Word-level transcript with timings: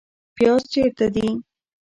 پیاز 0.35 0.61
چیرته 0.71 1.07
دي؟ 1.15 1.27